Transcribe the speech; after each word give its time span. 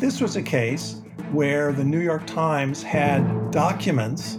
This 0.00 0.18
was 0.18 0.36
a 0.36 0.42
case 0.42 1.02
where 1.30 1.74
the 1.74 1.84
New 1.84 2.00
York 2.00 2.26
Times 2.26 2.82
had 2.82 3.50
documents 3.50 4.38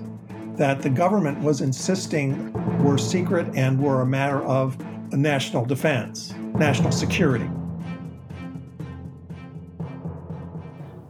that 0.55 0.81
the 0.81 0.89
government 0.89 1.39
was 1.39 1.61
insisting 1.61 2.51
were 2.83 2.97
secret 2.97 3.45
and 3.53 3.79
were 3.79 4.01
a 4.01 4.05
matter 4.07 4.41
of 4.41 4.75
national 5.11 5.63
defense, 5.65 6.33
national 6.55 6.91
security. 6.91 7.47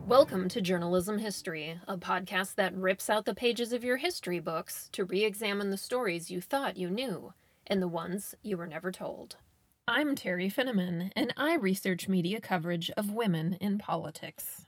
Welcome 0.06 0.50
to 0.50 0.60
Journalism 0.60 1.18
History, 1.20 1.80
a 1.88 1.96
podcast 1.96 2.56
that 2.56 2.76
rips 2.76 3.10
out 3.10 3.24
the 3.24 3.34
pages 3.34 3.72
of 3.72 3.86
your 3.86 3.96
history 3.96 4.42
books 4.42 4.90
to 4.92 5.06
re 5.06 5.24
examine 5.24 5.70
the 5.70 5.78
stories 5.78 6.30
you 6.30 6.42
thought 6.42 6.76
you 6.76 6.90
knew 6.90 7.32
and 7.68 7.82
the 7.82 7.88
ones 7.88 8.36
you 8.44 8.58
were 8.58 8.68
never 8.68 8.92
told. 8.92 9.38
I'm 9.94 10.16
Teri 10.16 10.50
Finneman, 10.50 11.12
and 11.18 11.34
I 11.36 11.56
research 11.56 12.08
media 12.08 12.40
coverage 12.40 12.90
of 12.92 13.12
women 13.12 13.58
in 13.60 13.78
politics. 13.78 14.66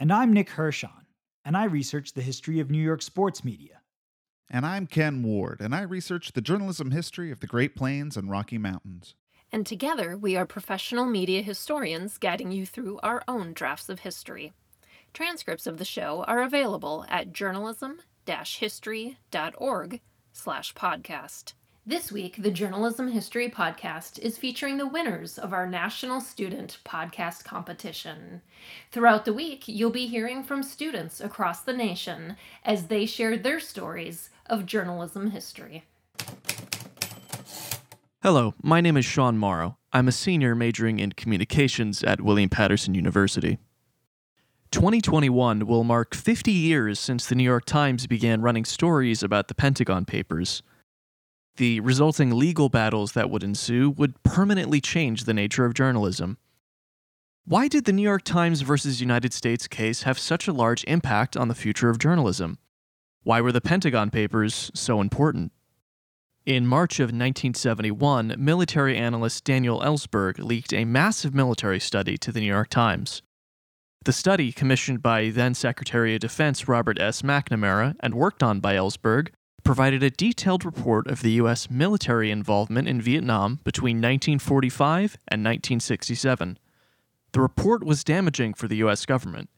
And 0.00 0.12
I'm 0.12 0.32
Nick 0.32 0.50
Hirshon, 0.50 1.06
and 1.44 1.56
I 1.56 1.62
research 1.62 2.12
the 2.12 2.22
history 2.22 2.58
of 2.58 2.68
New 2.68 2.82
York 2.82 3.02
sports 3.02 3.44
media. 3.44 3.82
And 4.50 4.66
I'm 4.66 4.88
Ken 4.88 5.22
Ward, 5.22 5.60
and 5.60 5.76
I 5.76 5.82
research 5.82 6.32
the 6.32 6.40
journalism 6.40 6.90
history 6.90 7.30
of 7.30 7.38
the 7.38 7.46
Great 7.46 7.76
Plains 7.76 8.16
and 8.16 8.32
Rocky 8.32 8.58
Mountains. 8.58 9.14
And 9.52 9.64
together, 9.64 10.16
we 10.16 10.36
are 10.36 10.44
professional 10.44 11.06
media 11.06 11.42
historians 11.42 12.18
guiding 12.18 12.50
you 12.50 12.66
through 12.66 12.98
our 13.00 13.22
own 13.28 13.52
drafts 13.52 13.88
of 13.88 14.00
history. 14.00 14.54
Transcripts 15.14 15.68
of 15.68 15.78
the 15.78 15.84
show 15.84 16.24
are 16.24 16.42
available 16.42 17.04
at 17.08 17.32
journalism-history.org 17.32 20.00
slash 20.32 20.74
podcast. 20.74 21.52
This 21.88 22.12
week, 22.12 22.42
the 22.42 22.50
Journalism 22.50 23.08
History 23.08 23.48
Podcast 23.48 24.18
is 24.18 24.36
featuring 24.36 24.76
the 24.76 24.86
winners 24.86 25.38
of 25.38 25.54
our 25.54 25.66
National 25.66 26.20
Student 26.20 26.76
Podcast 26.84 27.44
Competition. 27.44 28.42
Throughout 28.92 29.24
the 29.24 29.32
week, 29.32 29.66
you'll 29.66 29.88
be 29.88 30.06
hearing 30.06 30.42
from 30.42 30.62
students 30.62 31.18
across 31.18 31.62
the 31.62 31.72
nation 31.72 32.36
as 32.62 32.88
they 32.88 33.06
share 33.06 33.38
their 33.38 33.58
stories 33.58 34.28
of 34.44 34.66
journalism 34.66 35.30
history. 35.30 35.84
Hello, 38.22 38.52
my 38.62 38.82
name 38.82 38.98
is 38.98 39.06
Sean 39.06 39.38
Morrow. 39.38 39.78
I'm 39.90 40.08
a 40.08 40.12
senior 40.12 40.54
majoring 40.54 40.98
in 40.98 41.12
communications 41.12 42.04
at 42.04 42.20
William 42.20 42.50
Paterson 42.50 42.92
University. 42.92 43.56
2021 44.72 45.66
will 45.66 45.84
mark 45.84 46.14
50 46.14 46.52
years 46.52 47.00
since 47.00 47.24
the 47.24 47.34
New 47.34 47.44
York 47.44 47.64
Times 47.64 48.06
began 48.06 48.42
running 48.42 48.66
stories 48.66 49.22
about 49.22 49.48
the 49.48 49.54
Pentagon 49.54 50.04
Papers 50.04 50.62
the 51.58 51.80
resulting 51.80 52.30
legal 52.30 52.68
battles 52.68 53.12
that 53.12 53.30
would 53.30 53.44
ensue 53.44 53.90
would 53.90 54.20
permanently 54.22 54.80
change 54.80 55.24
the 55.24 55.34
nature 55.34 55.64
of 55.64 55.74
journalism. 55.74 56.38
Why 57.44 57.68
did 57.68 57.84
the 57.84 57.92
New 57.92 58.02
York 58.02 58.24
Times 58.24 58.62
versus 58.62 59.00
United 59.00 59.32
States 59.32 59.68
case 59.68 60.02
have 60.02 60.18
such 60.18 60.48
a 60.48 60.52
large 60.52 60.84
impact 60.84 61.36
on 61.36 61.48
the 61.48 61.54
future 61.54 61.90
of 61.90 61.98
journalism? 61.98 62.58
Why 63.22 63.40
were 63.40 63.52
the 63.52 63.60
Pentagon 63.60 64.10
Papers 64.10 64.70
so 64.74 65.00
important? 65.00 65.52
In 66.46 66.66
March 66.66 66.98
of 66.98 67.08
1971, 67.08 68.36
military 68.38 68.96
analyst 68.96 69.44
Daniel 69.44 69.80
Ellsberg 69.80 70.38
leaked 70.38 70.72
a 70.72 70.84
massive 70.84 71.34
military 71.34 71.80
study 71.80 72.16
to 72.18 72.32
the 72.32 72.40
New 72.40 72.46
York 72.46 72.70
Times. 72.70 73.22
The 74.04 74.12
study, 74.12 74.52
commissioned 74.52 75.02
by 75.02 75.28
then 75.30 75.54
Secretary 75.54 76.14
of 76.14 76.20
Defense 76.20 76.68
Robert 76.68 76.98
S. 77.00 77.22
McNamara 77.22 77.96
and 78.00 78.14
worked 78.14 78.42
on 78.42 78.60
by 78.60 78.76
Ellsberg, 78.76 79.28
provided 79.68 80.02
a 80.02 80.08
detailed 80.08 80.64
report 80.64 81.06
of 81.08 81.20
the 81.20 81.32
U.S. 81.32 81.68
military 81.68 82.30
involvement 82.30 82.88
in 82.88 83.02
Vietnam 83.02 83.60
between 83.64 83.98
1945 83.98 85.18
and 85.28 85.44
1967. 85.44 86.58
The 87.32 87.40
report 87.42 87.84
was 87.84 88.02
damaging 88.02 88.54
for 88.54 88.66
the 88.66 88.76
U.S. 88.76 89.04
government. 89.04 89.50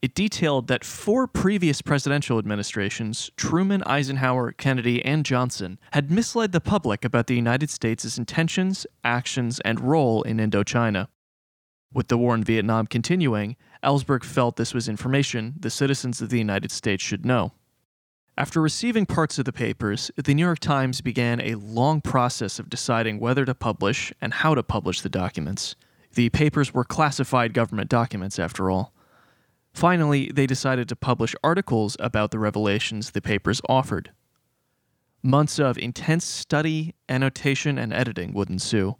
It 0.00 0.14
detailed 0.14 0.68
that 0.68 0.84
four 0.84 1.26
previous 1.26 1.82
presidential 1.82 2.38
administrations, 2.38 3.32
Truman, 3.36 3.82
Eisenhower, 3.82 4.52
Kennedy, 4.52 5.04
and 5.04 5.24
Johnson, 5.24 5.80
had 5.92 6.12
misled 6.12 6.52
the 6.52 6.60
public 6.60 7.04
about 7.04 7.26
the 7.26 7.34
United 7.34 7.68
States' 7.68 8.16
intentions, 8.16 8.86
actions, 9.02 9.58
and 9.64 9.80
role 9.80 10.22
in 10.22 10.36
Indochina. 10.36 11.08
With 11.92 12.06
the 12.06 12.16
war 12.16 12.36
in 12.36 12.44
Vietnam 12.44 12.86
continuing, 12.86 13.56
Ellsberg 13.82 14.22
felt 14.22 14.54
this 14.54 14.72
was 14.72 14.88
information 14.88 15.54
the 15.58 15.68
citizens 15.68 16.22
of 16.22 16.28
the 16.28 16.38
United 16.38 16.70
States 16.70 17.02
should 17.02 17.26
know. 17.26 17.54
After 18.38 18.62
receiving 18.62 19.04
parts 19.04 19.38
of 19.38 19.44
the 19.44 19.52
papers, 19.52 20.10
the 20.16 20.32
New 20.32 20.44
York 20.44 20.58
Times 20.58 21.02
began 21.02 21.38
a 21.42 21.56
long 21.56 22.00
process 22.00 22.58
of 22.58 22.70
deciding 22.70 23.20
whether 23.20 23.44
to 23.44 23.54
publish 23.54 24.10
and 24.22 24.32
how 24.32 24.54
to 24.54 24.62
publish 24.62 25.02
the 25.02 25.10
documents. 25.10 25.76
The 26.14 26.30
papers 26.30 26.72
were 26.72 26.84
classified 26.84 27.52
government 27.52 27.90
documents, 27.90 28.38
after 28.38 28.70
all. 28.70 28.94
Finally, 29.74 30.30
they 30.32 30.46
decided 30.46 30.88
to 30.88 30.96
publish 30.96 31.34
articles 31.44 31.94
about 32.00 32.30
the 32.30 32.38
revelations 32.38 33.10
the 33.10 33.20
papers 33.20 33.60
offered. 33.68 34.12
Months 35.22 35.58
of 35.58 35.76
intense 35.76 36.24
study, 36.24 36.94
annotation, 37.10 37.76
and 37.76 37.92
editing 37.92 38.32
would 38.32 38.48
ensue. 38.48 38.96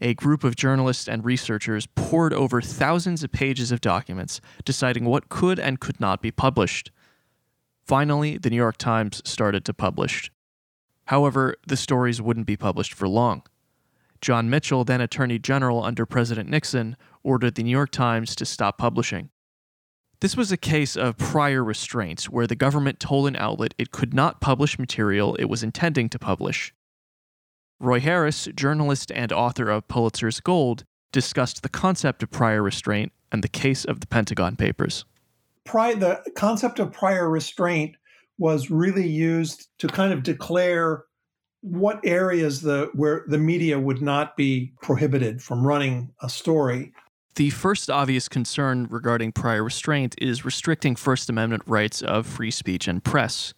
A 0.00 0.14
group 0.14 0.44
of 0.44 0.54
journalists 0.54 1.08
and 1.08 1.24
researchers 1.24 1.88
pored 1.96 2.32
over 2.32 2.60
thousands 2.60 3.24
of 3.24 3.32
pages 3.32 3.72
of 3.72 3.80
documents, 3.80 4.40
deciding 4.64 5.06
what 5.06 5.28
could 5.28 5.58
and 5.58 5.80
could 5.80 5.98
not 5.98 6.22
be 6.22 6.30
published. 6.30 6.92
Finally, 7.86 8.38
the 8.38 8.48
New 8.48 8.56
York 8.56 8.78
Times 8.78 9.20
started 9.26 9.64
to 9.66 9.74
publish. 9.74 10.32
However, 11.06 11.56
the 11.66 11.76
stories 11.76 12.22
wouldn't 12.22 12.46
be 12.46 12.56
published 12.56 12.94
for 12.94 13.06
long. 13.06 13.42
John 14.22 14.48
Mitchell, 14.48 14.84
then 14.84 15.02
Attorney 15.02 15.38
General 15.38 15.84
under 15.84 16.06
President 16.06 16.48
Nixon, 16.48 16.96
ordered 17.22 17.56
the 17.56 17.62
New 17.62 17.70
York 17.70 17.90
Times 17.90 18.34
to 18.36 18.46
stop 18.46 18.78
publishing. 18.78 19.28
This 20.20 20.34
was 20.34 20.50
a 20.50 20.56
case 20.56 20.96
of 20.96 21.18
prior 21.18 21.62
restraints 21.62 22.30
where 22.30 22.46
the 22.46 22.56
government 22.56 23.00
told 23.00 23.28
an 23.28 23.36
outlet 23.36 23.74
it 23.76 23.90
could 23.90 24.14
not 24.14 24.40
publish 24.40 24.78
material 24.78 25.34
it 25.34 25.44
was 25.44 25.62
intending 25.62 26.08
to 26.08 26.18
publish. 26.18 26.72
Roy 27.78 28.00
Harris, 28.00 28.48
journalist 28.56 29.12
and 29.14 29.30
author 29.30 29.68
of 29.68 29.88
Pulitzer's 29.88 30.40
Gold, 30.40 30.84
discussed 31.12 31.62
the 31.62 31.68
concept 31.68 32.22
of 32.22 32.30
prior 32.30 32.62
restraint 32.62 33.12
and 33.30 33.44
the 33.44 33.48
case 33.48 33.84
of 33.84 34.00
the 34.00 34.06
Pentagon 34.06 34.56
Papers 34.56 35.04
pri- 35.64 35.94
the 35.94 36.22
concept 36.36 36.78
of 36.78 36.92
prior 36.92 37.28
restraint 37.28 37.96
was 38.38 38.70
really 38.70 39.08
used 39.08 39.68
to 39.78 39.86
kind 39.88 40.12
of 40.12 40.22
declare 40.22 41.04
what 41.60 41.98
areas 42.04 42.60
the 42.60 42.90
where 42.94 43.24
the 43.26 43.38
media 43.38 43.78
would 43.78 44.02
not 44.02 44.36
be 44.36 44.72
prohibited 44.82 45.42
from 45.42 45.66
running 45.66 46.12
a 46.22 46.28
story. 46.28 46.92
The 47.36 47.50
first 47.50 47.90
obvious 47.90 48.28
concern 48.28 48.86
regarding 48.90 49.32
prior 49.32 49.64
restraint 49.64 50.14
is 50.18 50.44
restricting 50.44 50.94
First 50.94 51.28
Amendment 51.28 51.62
rights 51.66 52.02
of 52.02 52.26
free 52.26 52.50
speech 52.50 52.86
and 52.86 53.02
press. 53.02 53.54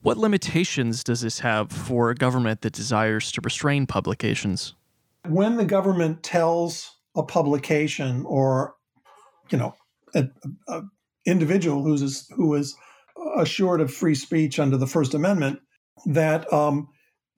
What 0.00 0.16
limitations 0.16 1.04
does 1.04 1.20
this 1.20 1.40
have 1.40 1.70
for 1.70 2.10
a 2.10 2.14
government 2.14 2.62
that 2.62 2.72
desires 2.72 3.30
to 3.32 3.40
restrain 3.42 3.86
publications? 3.86 4.74
When 5.28 5.56
the 5.56 5.64
government 5.64 6.22
tells 6.22 6.96
a 7.14 7.22
publication 7.22 8.24
or, 8.26 8.74
you 9.50 9.58
know, 9.58 9.74
a, 10.14 10.28
a, 10.68 10.82
individual 11.28 11.82
who's 11.82 12.28
who 12.30 12.54
is 12.54 12.76
assured 13.36 13.80
of 13.80 13.92
free 13.92 14.14
speech 14.14 14.58
under 14.58 14.76
the 14.76 14.86
First 14.86 15.14
Amendment 15.14 15.60
that 16.06 16.50
um, 16.52 16.88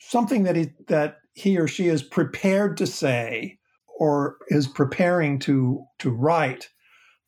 something 0.01 0.45
that 0.45 0.57
he 0.57 0.71
that 0.89 1.19
he 1.35 1.59
or 1.59 1.69
she 1.69 1.89
is 1.89 2.03
prepared 2.03 2.77
to 2.77 2.87
say 2.87 3.59
or 3.99 4.37
is 4.49 4.67
preparing 4.67 5.39
to 5.41 5.85
to 5.99 6.11
write 6.11 6.69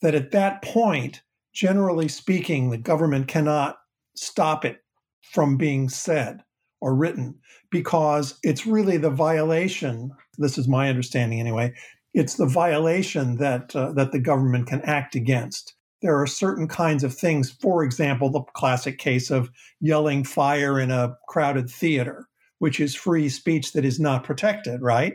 that 0.00 0.14
at 0.14 0.32
that 0.32 0.62
point 0.62 1.22
generally 1.54 2.08
speaking 2.08 2.70
the 2.70 2.78
government 2.78 3.28
cannot 3.28 3.76
stop 4.16 4.64
it 4.64 4.78
from 5.22 5.56
being 5.56 5.88
said 5.88 6.42
or 6.80 6.94
written 6.94 7.38
because 7.70 8.38
it's 8.42 8.66
really 8.66 8.96
the 8.96 9.10
violation 9.10 10.10
this 10.38 10.58
is 10.58 10.66
my 10.66 10.88
understanding 10.88 11.40
anyway 11.40 11.72
it's 12.14 12.34
the 12.34 12.46
violation 12.46 13.36
that 13.36 13.74
uh, 13.76 13.92
that 13.92 14.12
the 14.12 14.18
government 14.18 14.66
can 14.66 14.80
act 14.82 15.14
against 15.14 15.74
there 16.02 16.20
are 16.20 16.26
certain 16.26 16.68
kinds 16.68 17.04
of 17.04 17.14
things. 17.14 17.50
For 17.50 17.84
example, 17.84 18.28
the 18.28 18.42
classic 18.54 18.98
case 18.98 19.30
of 19.30 19.50
yelling 19.80 20.24
fire 20.24 20.78
in 20.78 20.90
a 20.90 21.16
crowded 21.28 21.70
theater, 21.70 22.28
which 22.58 22.80
is 22.80 22.94
free 22.94 23.28
speech 23.28 23.72
that 23.72 23.84
is 23.84 23.98
not 23.98 24.24
protected, 24.24 24.82
right? 24.82 25.14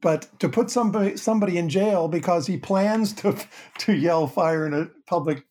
But 0.00 0.28
to 0.40 0.48
put 0.48 0.70
somebody 0.70 1.16
somebody 1.16 1.58
in 1.58 1.68
jail 1.68 2.08
because 2.08 2.46
he 2.46 2.56
plans 2.56 3.12
to 3.14 3.36
to 3.78 3.92
yell 3.92 4.26
fire 4.26 4.66
in 4.66 4.74
a 4.74 4.88
public 5.06 5.44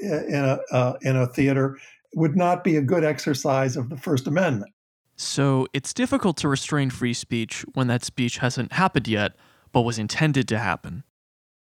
in 0.00 0.34
a 0.34 0.58
uh, 0.70 0.96
in 1.02 1.16
a 1.16 1.26
theater 1.26 1.78
would 2.14 2.36
not 2.36 2.64
be 2.64 2.76
a 2.76 2.82
good 2.82 3.04
exercise 3.04 3.76
of 3.76 3.90
the 3.90 3.96
First 3.96 4.26
Amendment. 4.26 4.72
So 5.16 5.66
it's 5.72 5.92
difficult 5.92 6.36
to 6.38 6.48
restrain 6.48 6.90
free 6.90 7.12
speech 7.12 7.64
when 7.74 7.88
that 7.88 8.04
speech 8.04 8.38
hasn't 8.38 8.72
happened 8.72 9.08
yet, 9.08 9.34
but 9.72 9.82
was 9.82 9.98
intended 9.98 10.46
to 10.48 10.58
happen. 10.58 11.02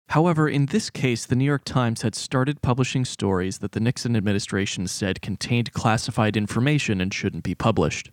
However, 0.09 0.49
in 0.49 0.67
this 0.67 0.91
case, 0.91 1.27
the 1.27 1.35
New 1.35 1.45
York 1.45 1.65
Times 1.65 2.03
had 2.03 2.15
started 2.15 2.63
publishing 2.63 3.05
stories 3.05 3.59
that 3.59 3.73
the 3.73 3.81
Nixon 3.81 4.17
administration 4.17 4.87
said 4.87 5.23
contained 5.23 5.73
classified 5.73 6.37
information 6.37 7.01
and 7.01 7.13
shouldn't 7.13 7.43
be 7.43 7.55
published. 7.55 8.11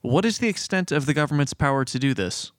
What 0.00 0.24
is 0.24 0.38
the 0.38 0.48
extent 0.48 0.92
of 0.92 1.06
the 1.06 1.14
government's 1.14 1.54
power 1.54 1.84
to 1.84 1.98
do 1.98 2.14
this? 2.14 2.52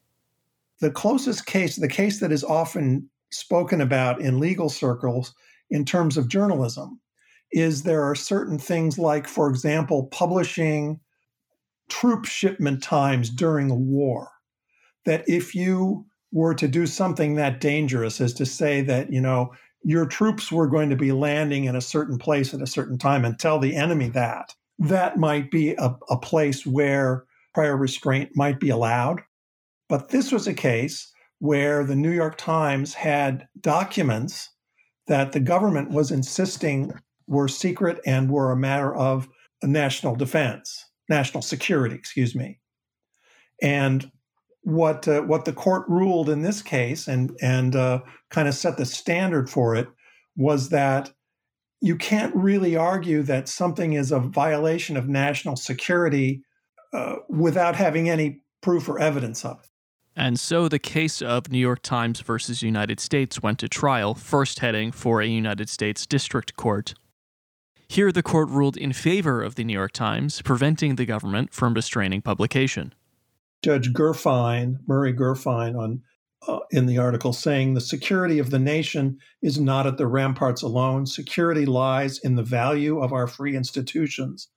The 0.80 0.92
closest 0.92 1.46
case, 1.46 1.76
the 1.76 1.88
case 1.88 2.20
that 2.20 2.32
is 2.32 2.44
often 2.44 3.10
spoken 3.32 3.82
about 3.82 4.22
in 4.22 4.40
legal 4.40 4.70
circles 4.70 5.34
in 5.70 5.86
terms 5.86 6.18
of 6.18 6.28
journalism 6.28 7.00
is 7.52 7.84
there 7.84 8.04
are 8.04 8.16
certain 8.16 8.58
things 8.58 8.98
like, 8.98 9.28
for 9.28 9.50
example, 9.50 10.08
publishing 10.08 11.00
troop 11.90 12.26
shipment 12.26 12.82
times 12.84 13.30
during 13.30 13.70
a 13.70 13.76
war. 13.76 14.30
That 15.06 15.24
if 15.28 15.54
you 15.54 16.06
were 16.36 16.54
to 16.54 16.68
do 16.68 16.86
something 16.86 17.36
that 17.36 17.62
dangerous 17.62 18.20
as 18.20 18.34
to 18.34 18.46
say 18.46 18.82
that, 18.82 19.10
you 19.10 19.22
know, 19.22 19.54
your 19.84 20.06
troops 20.06 20.52
were 20.52 20.68
going 20.68 20.90
to 20.90 20.96
be 20.98 21.14
landing 21.14 21.64
in 21.64 21.78
a 21.78 21.82
certain 21.82 22.18
place 22.18 22.54
at 22.54 22.62
a 22.62 22.68
certain 22.68 22.98
time 22.98 23.24
and 23.24 23.40
tell 23.40 23.58
the 23.58 23.74
enemy 23.74 24.10
that, 24.10 24.54
that 24.78 25.18
might 25.18 25.50
be 25.50 25.72
a, 25.76 25.96
a 26.10 26.18
place 26.18 26.66
where 26.66 27.24
prior 27.54 27.78
restraint 27.78 28.32
might 28.36 28.60
be 28.60 28.70
allowed. 28.70 29.22
But 29.88 30.10
this 30.10 30.30
was 30.30 30.46
a 30.46 30.54
case 30.54 31.10
where 31.40 31.86
the 31.86 31.96
New 31.96 32.12
York 32.12 32.38
Times 32.38 32.94
had 32.94 33.48
documents 33.62 34.50
that 35.08 35.32
the 35.32 35.40
government 35.40 35.92
was 35.92 36.12
insisting 36.12 36.92
were 37.28 37.48
secret 37.48 38.02
and 38.06 38.30
were 38.30 38.52
a 38.52 38.58
matter 38.58 38.94
of 38.94 39.30
national 39.64 40.18
defense, 40.18 40.84
national 41.08 41.44
security, 41.44 41.96
excuse 41.96 42.36
me. 42.36 42.60
And 43.62 44.12
what 44.66 45.08
uh, 45.08 45.22
what 45.22 45.46
the 45.46 45.54
court 45.54 45.86
ruled 45.88 46.28
in 46.28 46.42
this 46.42 46.62
case 46.62 47.08
and 47.08 47.32
and 47.42 47.76
uh, 47.76 48.00
kind 48.32 48.48
of 48.48 48.56
set 48.56 48.78
the 48.78 48.86
standard 48.86 49.50
for 49.50 49.76
it 49.76 49.88
was 50.36 50.70
that 50.70 51.12
you 51.82 51.96
can't 51.96 52.36
really 52.36 52.76
argue 52.76 53.22
that 53.22 53.48
something 53.48 53.94
is 53.94 54.12
a 54.12 54.20
violation 54.20 54.98
of 54.98 55.08
national 55.08 55.56
security 55.56 56.42
uh, 56.94 57.18
without 57.30 57.76
having 57.76 58.10
any 58.10 58.42
proof 58.62 58.90
or 58.90 59.00
evidence 59.00 59.46
of 59.46 59.60
it. 59.60 59.70
And 60.16 60.40
so 60.40 60.68
the 60.68 60.80
case 60.80 61.22
of 61.22 61.52
New 61.52 61.60
York 61.60 61.82
Times 61.84 62.22
versus 62.22 62.64
United 62.64 63.00
States 63.00 63.44
went 63.44 63.60
to 63.60 63.70
trial, 63.70 64.16
first 64.16 64.60
heading 64.60 64.92
for 64.92 65.22
a 65.22 65.28
United 65.28 65.70
States 65.70 66.08
District 66.08 66.56
Court. 66.56 66.96
Here, 67.88 68.12
the 68.12 68.24
court 68.24 68.50
ruled 68.50 68.78
in 68.78 68.94
favor 68.94 69.44
of 69.44 69.56
the 69.56 69.64
New 69.64 69.74
York 69.74 69.92
Times, 69.92 70.42
preventing 70.42 70.96
the 70.96 71.06
government 71.06 71.54
from 71.54 71.76
restraining 71.76 72.22
publication. 72.22 72.94
Judge 73.66 73.92
Gurfein, 73.94 74.78
Murray 74.86 75.12
Gurfein, 75.12 75.76
on 75.76 76.04
uh, 76.48 76.60
in 76.70 76.86
the 76.86 77.00
article 77.00 77.34
saying 77.34 77.74
the 77.74 77.82
security 77.82 78.38
of 78.38 78.52
the 78.52 78.60
nation 78.60 79.18
is 79.42 79.60
not 79.60 79.88
at 79.88 79.98
the 79.98 80.06
ramparts 80.06 80.62
alone. 80.62 81.08
Security 81.08 81.66
lies 81.66 82.20
in 82.20 82.36
the 82.36 82.44
value 82.44 83.00
of 83.00 83.12
our 83.12 83.26
free 83.26 83.56
institutions. 83.56 84.50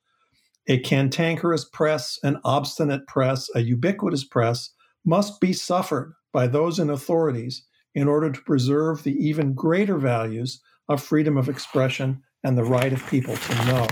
A 0.67 0.77
cantankerous 0.77 1.65
press, 1.65 2.19
an 2.21 2.39
obstinate 2.43 3.07
press, 3.07 3.49
a 3.55 3.61
ubiquitous 3.61 4.23
press 4.23 4.69
must 5.03 5.41
be 5.41 5.53
suffered 5.53 6.13
by 6.31 6.45
those 6.45 6.77
in 6.77 6.91
authorities 6.91 7.65
in 7.95 8.07
order 8.07 8.31
to 8.31 8.41
preserve 8.41 9.01
the 9.01 9.15
even 9.15 9.55
greater 9.55 9.97
values 9.97 10.61
of 10.87 11.01
freedom 11.01 11.35
of 11.35 11.49
expression 11.49 12.21
and 12.43 12.55
the 12.55 12.63
right 12.63 12.93
of 12.93 13.09
people 13.09 13.35
to 13.35 13.55
know. 13.65 13.87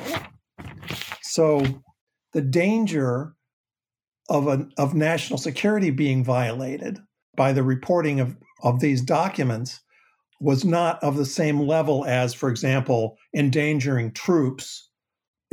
So, 1.24 1.66
the 2.34 2.42
danger 2.42 3.34
of, 4.30 4.48
a, 4.48 4.68
of 4.78 4.94
national 4.94 5.38
security 5.38 5.90
being 5.90 6.24
violated 6.24 7.00
by 7.36 7.54
the 7.54 7.64
reporting 7.64 8.20
of, 8.20 8.36
of 8.64 8.80
these 8.80 9.02
documents 9.02 9.82
was 10.40 10.64
not 10.64 11.02
of 11.04 11.18
the 11.18 11.26
same 11.26 11.60
level 11.60 12.06
as, 12.06 12.34
for 12.34 12.50
example, 12.50 13.18
endangering 13.36 14.12
troops 14.12 14.90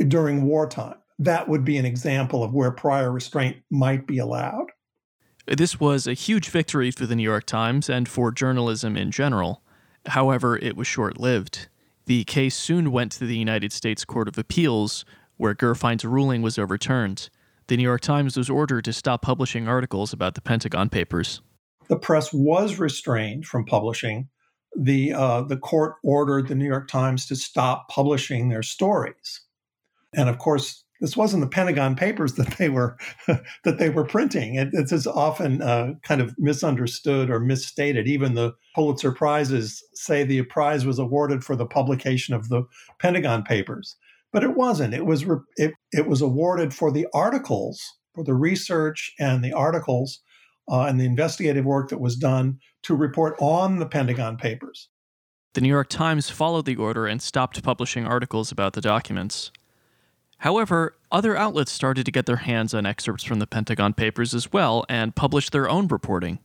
during 0.07 0.43
wartime. 0.43 0.95
That 1.17 1.47
would 1.47 1.63
be 1.63 1.77
an 1.77 1.85
example 1.85 2.43
of 2.43 2.53
where 2.53 2.71
prior 2.71 3.11
restraint 3.11 3.57
might 3.71 4.05
be 4.05 4.17
allowed. 4.17 4.67
This 5.47 5.79
was 5.79 6.07
a 6.07 6.13
huge 6.13 6.49
victory 6.49 6.91
for 6.91 7.05
the 7.05 7.15
New 7.15 7.23
York 7.23 7.45
Times 7.45 7.89
and 7.89 8.09
for 8.09 8.31
journalism 8.31 8.97
in 8.97 9.11
general. 9.11 9.61
However, 10.07 10.57
it 10.57 10.75
was 10.75 10.87
short 10.87 11.19
lived. 11.19 11.67
The 12.05 12.23
case 12.25 12.55
soon 12.55 12.91
went 12.91 13.11
to 13.13 13.25
the 13.25 13.37
United 13.37 13.71
States 13.71 14.05
Court 14.05 14.27
of 14.27 14.37
Appeals, 14.37 15.05
where 15.37 15.55
Gurfein's 15.55 16.05
ruling 16.05 16.41
was 16.41 16.59
overturned. 16.59 17.29
The 17.67 17.77
New 17.77 17.83
York 17.83 18.01
Times 18.01 18.37
was 18.37 18.49
ordered 18.49 18.85
to 18.85 18.93
stop 18.93 19.23
publishing 19.23 19.67
articles 19.67 20.13
about 20.13 20.35
the 20.35 20.41
Pentagon 20.41 20.87
Papers. 20.87 21.41
The 21.87 21.97
press 21.97 22.31
was 22.31 22.77
restrained 22.77 23.45
from 23.45 23.65
publishing. 23.65 24.29
The, 24.77 25.13
uh, 25.13 25.41
the 25.41 25.57
court 25.57 25.95
ordered 26.03 26.47
the 26.47 26.55
New 26.55 26.65
York 26.65 26.87
Times 26.87 27.25
to 27.27 27.35
stop 27.35 27.89
publishing 27.89 28.49
their 28.49 28.61
stories. 28.61 29.41
And 30.13 30.29
of 30.29 30.37
course, 30.37 30.83
this 31.01 31.17
wasn't 31.17 31.41
the 31.41 31.49
Pentagon 31.49 31.95
Papers 31.95 32.33
that 32.33 32.57
they 32.57 32.69
were 32.69 32.97
that 33.63 33.79
they 33.79 33.89
were 33.89 34.05
printing. 34.05 34.55
It, 34.55 34.69
it's 34.73 35.07
often 35.07 35.61
uh, 35.61 35.93
kind 36.03 36.21
of 36.21 36.33
misunderstood 36.37 37.29
or 37.29 37.39
misstated. 37.39 38.07
Even 38.07 38.35
the 38.35 38.53
Pulitzer 38.75 39.11
prizes 39.11 39.83
say 39.93 40.23
the 40.23 40.43
prize 40.43 40.85
was 40.85 40.99
awarded 40.99 41.43
for 41.43 41.55
the 41.55 41.65
publication 41.65 42.33
of 42.33 42.49
the 42.49 42.63
Pentagon 42.99 43.43
Papers, 43.43 43.95
but 44.35 44.43
it 44.43 44.53
wasn't. 44.53 44.93
It 44.93 45.05
was 45.05 45.23
re- 45.23 45.37
it, 45.55 45.73
it 45.93 46.07
was 46.07 46.21
awarded 46.21 46.73
for 46.73 46.91
the 46.91 47.07
articles, 47.13 47.81
for 48.13 48.21
the 48.21 48.33
research 48.33 49.13
and 49.17 49.41
the 49.41 49.53
articles 49.53 50.19
uh, 50.69 50.81
and 50.81 50.99
the 50.99 51.05
investigative 51.05 51.63
work 51.63 51.87
that 51.87 52.01
was 52.01 52.17
done 52.17 52.59
to 52.83 52.95
report 52.95 53.37
on 53.39 53.79
the 53.79 53.85
Pentagon 53.85 54.35
Papers. 54.35 54.89
The 55.53 55.61
New 55.61 55.69
York 55.69 55.87
Times 55.87 56.29
followed 56.29 56.65
the 56.65 56.75
order 56.75 57.07
and 57.07 57.21
stopped 57.21 57.63
publishing 57.63 58.05
articles 58.05 58.51
about 58.51 58.73
the 58.73 58.81
documents. 58.81 59.53
However, 60.39 60.97
other 61.13 61.37
outlets 61.37 61.71
started 61.71 62.05
to 62.05 62.11
get 62.11 62.25
their 62.25 62.35
hands 62.35 62.73
on 62.73 62.85
excerpts 62.85 63.23
from 63.23 63.39
the 63.39 63.47
Pentagon 63.47 63.93
Papers 63.93 64.33
as 64.33 64.51
well 64.51 64.83
and 64.89 65.15
published 65.15 65.53
their 65.53 65.69
own 65.69 65.87
reporting. 65.87 66.39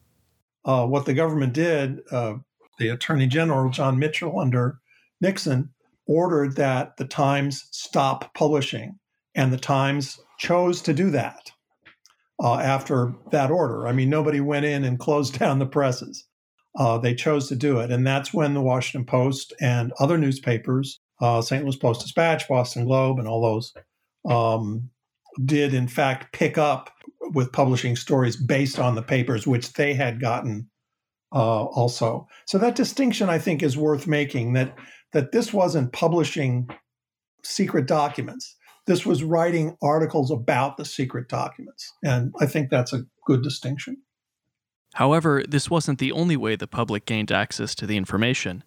Uh, 0.64 0.86
what 0.86 1.06
the 1.06 1.14
government 1.14 1.54
did, 1.54 2.02
uh, 2.12 2.34
the 2.78 2.90
Attorney 2.90 3.26
General 3.26 3.68
John 3.68 3.98
Mitchell 3.98 4.38
under 4.38 4.78
Nixon 5.20 5.70
ordered 6.10 6.56
that 6.56 6.96
the 6.96 7.04
Times 7.04 7.68
stop 7.70 8.34
publishing, 8.34 8.98
and 9.36 9.52
the 9.52 9.58
Times 9.58 10.18
chose 10.38 10.82
to 10.82 10.92
do 10.92 11.10
that 11.10 11.52
uh, 12.42 12.56
after 12.56 13.14
that 13.30 13.50
order. 13.50 13.86
I 13.86 13.92
mean, 13.92 14.10
nobody 14.10 14.40
went 14.40 14.66
in 14.66 14.82
and 14.84 14.98
closed 15.06 15.38
down 15.38 15.60
the 15.60 15.66
presses. 15.66 16.26
Uh, 16.76 16.98
they 16.98 17.14
chose 17.14 17.48
to 17.48 17.56
do 17.56 17.78
it, 17.78 17.90
and 17.90 18.06
that's 18.06 18.34
when 18.34 18.54
the 18.54 18.60
Washington 18.60 19.06
Post 19.06 19.54
and 19.60 19.92
other 20.00 20.18
newspapers 20.18 20.98
uh, 21.20 21.42
St. 21.42 21.64
Louis 21.64 21.76
Post 21.76 22.02
Dispatch, 22.02 22.48
Boston 22.48 22.86
Globe, 22.86 23.18
and 23.18 23.28
all 23.28 23.42
those 23.42 23.72
um, 24.28 24.90
did 25.44 25.74
in 25.74 25.86
fact 25.86 26.32
pick 26.32 26.58
up 26.58 26.90
with 27.34 27.52
publishing 27.52 27.94
stories 27.94 28.36
based 28.36 28.78
on 28.78 28.94
the 28.94 29.02
papers 29.02 29.46
which 29.46 29.72
they 29.74 29.94
had 29.94 30.20
gotten 30.20 30.68
uh, 31.32 31.64
also. 31.64 32.26
So 32.46 32.58
that 32.58 32.74
distinction, 32.74 33.28
I 33.28 33.38
think, 33.38 33.62
is 33.62 33.76
worth 33.76 34.06
making. 34.06 34.54
That 34.54 34.74
that 35.12 35.32
this 35.32 35.52
wasn't 35.52 35.92
publishing 35.92 36.68
secret 37.42 37.86
documents. 37.86 38.56
This 38.86 39.04
was 39.06 39.22
writing 39.22 39.76
articles 39.82 40.30
about 40.30 40.76
the 40.76 40.84
secret 40.84 41.28
documents, 41.28 41.92
and 42.02 42.34
I 42.40 42.46
think 42.46 42.70
that's 42.70 42.92
a 42.92 43.04
good 43.26 43.42
distinction. 43.42 43.98
However, 44.94 45.44
this 45.46 45.70
wasn't 45.70 45.98
the 45.98 46.12
only 46.12 46.36
way 46.36 46.56
the 46.56 46.66
public 46.66 47.06
gained 47.06 47.30
access 47.30 47.74
to 47.76 47.86
the 47.86 47.96
information. 47.96 48.64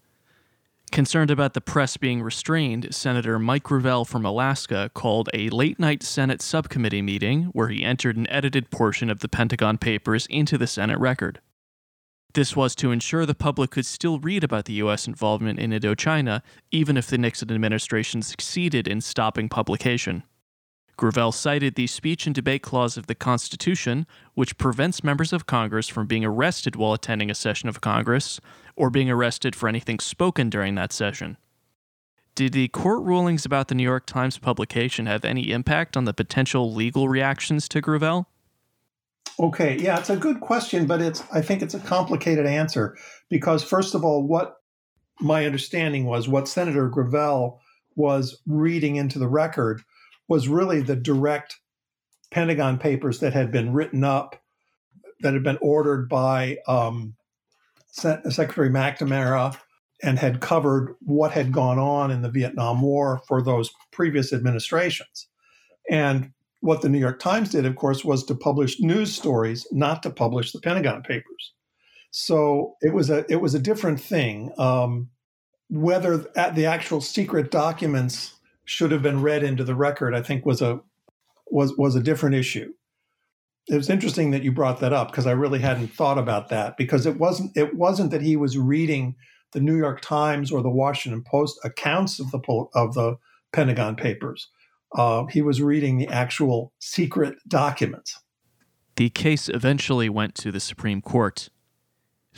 Concerned 0.92 1.32
about 1.32 1.54
the 1.54 1.62
press 1.62 1.98
being 1.98 2.22
restrained, 2.22 2.94
Senator 2.94 3.40
Mike 3.40 3.64
Gravel 3.64 4.06
from 4.06 4.26
Alaska 4.26 4.92
called 4.94 5.28
a 5.34 5.50
late 5.50 5.80
night 5.80 6.04
Senate 6.04 6.42
subcommittee 6.42 7.02
meeting 7.02 7.46
where 7.46 7.70
he 7.70 7.84
entered 7.84 8.16
an 8.16 8.30
edited 8.30 8.70
portion 8.70 9.10
of 9.10 9.20
the 9.20 9.28
Pentagon 9.28 9.80
Papers 9.80 10.28
into 10.30 10.58
the 10.58 10.68
Senate 10.68 11.00
record. 11.00 11.42
This 12.34 12.56
was 12.56 12.74
to 12.76 12.92
ensure 12.92 13.28
the 13.28 13.36
public 13.36 13.70
could 13.70 13.86
still 13.86 14.20
read 14.20 14.44
about 14.44 14.66
the 14.66 14.74
U.S. 14.74 15.08
involvement 15.08 15.60
in 15.60 15.70
Indochina, 15.70 16.42
even 16.72 16.98
if 16.98 17.06
the 17.06 17.20
Nixon 17.20 17.52
administration 17.52 18.24
succeeded 18.24 18.88
in 18.88 19.02
stopping 19.02 19.50
publication. 19.50 20.24
Gravel 20.98 21.32
cited 21.32 21.76
the 21.76 21.86
speech 21.86 22.26
and 22.26 22.34
debate 22.34 22.64
clause 22.64 22.98
of 22.98 23.06
the 23.06 23.16
Constitution, 23.16 24.08
which 24.34 24.58
prevents 24.58 25.04
members 25.04 25.32
of 25.32 25.46
Congress 25.46 25.88
from 25.88 26.08
being 26.08 26.26
arrested 26.26 26.76
while 26.76 26.94
attending 26.94 27.30
a 27.30 27.36
session 27.36 27.70
of 27.70 27.82
Congress 27.82 28.40
or 28.76 28.90
being 28.90 29.12
arrested 29.12 29.56
for 29.56 29.70
anything 29.70 30.00
spoken 30.00 30.50
during 30.50 30.74
that 30.76 30.92
session. 30.92 31.38
Did 32.36 32.54
the 32.54 32.68
court 32.70 33.04
rulings 33.04 33.46
about 33.46 33.68
the 33.68 33.76
New 33.76 33.84
York 33.84 34.08
Times 34.08 34.40
publication 34.40 35.06
have 35.06 35.24
any 35.24 35.52
impact 35.52 35.96
on 35.96 36.06
the 36.06 36.14
potential 36.14 36.74
legal 36.74 37.08
reactions 37.08 37.70
to 37.70 37.82
Gravel? 37.82 38.28
Okay, 39.40 39.78
yeah, 39.80 40.00
it's 40.00 40.10
a 40.10 40.18
good 40.18 40.40
question, 40.42 40.86
but 40.86 41.02
it's 41.02 41.24
I 41.32 41.42
think 41.42 41.62
it's 41.62 41.74
a 41.74 41.80
complicated 41.80 42.46
answer 42.46 42.96
because 43.30 43.64
first 43.64 43.96
of 43.96 44.06
all, 44.06 44.24
what 44.24 44.58
my 45.20 45.46
understanding 45.46 46.06
was 46.06 46.28
what 46.28 46.48
Senator 46.48 46.88
Gravel 46.88 47.60
was 47.96 48.42
reading 48.46 48.96
into 48.96 49.20
the 49.20 49.28
record 49.28 49.82
was 50.28 50.48
really 50.48 50.82
the 50.82 50.96
direct 50.96 51.58
Pentagon 52.32 52.78
papers 52.78 53.20
that 53.20 53.34
had 53.34 53.52
been 53.52 53.74
written 53.74 54.04
up, 54.04 54.42
that 55.22 55.34
had 55.34 55.44
been 55.44 55.60
ordered 55.62 56.10
by 56.10 56.58
um, 56.68 57.16
Secretary 57.92 58.70
McNamara 58.70 59.56
and 60.02 60.20
had 60.20 60.42
covered 60.42 60.96
what 61.00 61.32
had 61.32 61.52
gone 61.52 61.80
on 61.80 62.12
in 62.12 62.22
the 62.22 62.30
Vietnam 62.30 62.82
War 62.82 63.22
for 63.28 63.42
those 63.42 63.72
previous 63.92 64.34
administrations. 64.34 65.28
And 65.90 66.34
what 66.64 66.82
the 66.82 66.88
New 66.88 66.98
York 66.98 67.20
Times 67.20 67.50
did, 67.50 67.66
of 67.66 67.76
course, 67.76 68.06
was 68.06 68.24
to 68.24 68.36
publish 68.36 68.80
news 68.80 69.14
stories, 69.14 69.68
not 69.74 70.02
to 70.04 70.10
publish 70.10 70.54
the 70.54 70.62
Pentagon 70.62 71.04
papers. 71.04 71.52
So 72.12 72.76
it 72.82 72.94
was 72.94 73.10
a 73.10 73.26
it 73.30 73.42
was 73.42 73.54
a 73.54 73.60
different 73.60 74.00
thing. 74.00 74.54
Um, 74.58 75.10
whether 75.70 76.18
the 76.18 76.66
actual 76.66 77.02
secret 77.02 77.52
documents 77.52 78.36
should 78.64 78.92
have 78.92 79.02
been 79.02 79.22
read 79.22 79.44
into 79.44 79.66
the 79.66 79.76
record, 79.76 80.16
I 80.16 80.22
think 80.22 80.46
was 80.46 80.62
a 80.62 80.80
was 81.48 81.76
was 81.78 81.98
a 81.98 82.04
different 82.04 82.36
issue. 82.36 82.72
It 83.68 83.76
was 83.76 83.90
interesting 83.90 84.32
that 84.32 84.44
you 84.44 84.54
brought 84.54 84.80
that 84.80 84.94
up 84.94 85.12
because 85.12 85.28
I 85.28 85.32
really 85.32 85.60
hadn't 85.60 85.88
thought 85.88 86.18
about 86.18 86.48
that 86.48 86.78
because 86.78 87.06
it 87.06 87.18
wasn't 87.18 87.58
it 87.58 87.76
wasn't 87.76 88.12
that 88.12 88.22
he 88.22 88.38
was 88.38 88.58
reading 88.58 89.16
the 89.52 89.60
New 89.60 89.76
York 89.76 90.00
Times 90.00 90.50
or 90.50 90.62
the 90.62 90.70
Washington 90.70 91.24
Post 91.24 91.60
accounts 91.66 92.22
of 92.22 92.32
the 92.32 92.40
of 92.74 92.94
the 92.94 93.18
Pentagon 93.52 93.98
Papers. 93.98 94.48
Uh, 94.96 95.26
he 95.26 95.42
was 95.42 95.62
reading 95.62 95.98
the 95.98 96.08
actual 96.08 96.72
secret 96.80 97.36
documents. 97.48 98.20
The 98.96 99.10
case 99.10 99.50
eventually 99.50 100.10
went 100.10 100.36
to 100.36 100.52
the 100.52 100.60
Supreme 100.60 101.02
Court. 101.02 101.50